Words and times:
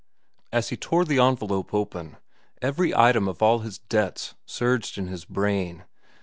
As 0.51 0.69
he 0.69 0.77
tore 0.77 1.05
the 1.05 1.19
envelope 1.19 1.75
open, 1.75 2.17
every 2.59 2.91
item 2.95 3.27
of 3.27 3.43
all 3.43 3.59
his 3.59 3.77
debts 3.77 4.33
surged 4.47 4.97
in 4.97 5.05
his 5.05 5.25
brain—$3. 5.25 5.85